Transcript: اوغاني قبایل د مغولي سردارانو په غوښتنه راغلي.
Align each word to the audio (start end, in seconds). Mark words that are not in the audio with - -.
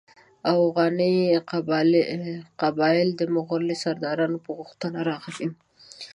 اوغاني 0.53 1.13
قبایل 2.61 3.07
د 3.15 3.21
مغولي 3.35 3.75
سردارانو 3.83 4.37
په 4.45 4.51
غوښتنه 4.57 4.99
راغلي. 5.09 5.47